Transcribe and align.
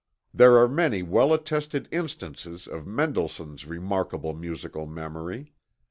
There 0.33 0.57
are 0.57 0.67
many 0.67 1.03
well 1.03 1.31
attested 1.31 1.87
instances 1.91 2.65
of 2.65 2.87
Mendelssohn's 2.87 3.67
remarkable 3.67 4.33
musical 4.33 4.87
memory. 4.87 5.53